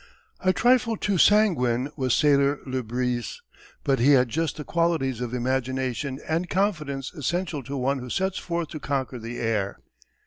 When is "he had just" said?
3.99-4.57